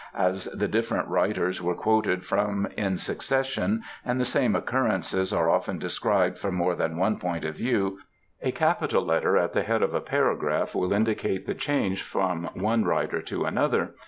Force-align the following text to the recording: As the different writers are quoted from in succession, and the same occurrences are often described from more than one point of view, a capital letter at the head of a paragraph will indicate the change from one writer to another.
As 0.17 0.45
the 0.45 0.67
different 0.67 1.07
writers 1.09 1.61
are 1.63 1.75
quoted 1.75 2.25
from 2.25 2.67
in 2.75 2.97
succession, 2.97 3.83
and 4.03 4.19
the 4.19 4.25
same 4.25 4.55
occurrences 4.55 5.31
are 5.31 5.47
often 5.47 5.77
described 5.77 6.39
from 6.39 6.55
more 6.55 6.73
than 6.73 6.97
one 6.97 7.19
point 7.19 7.45
of 7.45 7.53
view, 7.55 7.99
a 8.41 8.51
capital 8.51 9.05
letter 9.05 9.37
at 9.37 9.53
the 9.53 9.61
head 9.61 9.83
of 9.83 9.93
a 9.93 10.01
paragraph 10.01 10.73
will 10.73 10.91
indicate 10.91 11.45
the 11.45 11.53
change 11.53 12.01
from 12.01 12.49
one 12.55 12.83
writer 12.83 13.21
to 13.21 13.45
another. 13.45 13.93